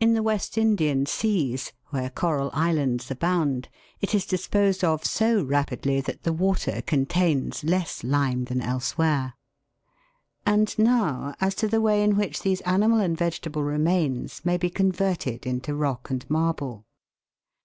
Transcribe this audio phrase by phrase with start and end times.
[0.00, 3.68] In the West Indian seas, where coral islands abound,
[4.00, 9.34] it is disposed of so rapidly that the water contains less lime than elsewhere.
[10.44, 14.56] And now as to the way in which these animal and vege table remains may
[14.56, 16.84] be converted into rock and marble.